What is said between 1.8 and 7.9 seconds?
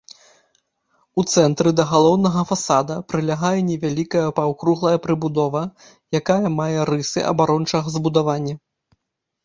галоўнага фасада прылягае невялікая паўкруглая прыбудова, якая мае рысы абарончага